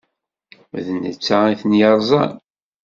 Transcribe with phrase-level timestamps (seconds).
[0.85, 2.33] D netta i ten-yeṛẓan.